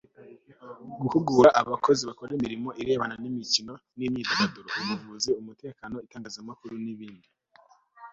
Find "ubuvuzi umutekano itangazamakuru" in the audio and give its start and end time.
4.83-6.75